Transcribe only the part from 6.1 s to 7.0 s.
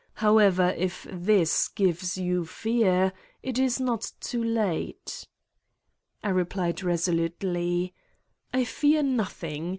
I replied